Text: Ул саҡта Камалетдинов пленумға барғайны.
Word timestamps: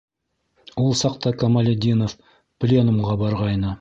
Ул 0.83 0.95
саҡта 1.01 1.33
Камалетдинов 1.43 2.17
пленумға 2.65 3.19
барғайны. 3.25 3.69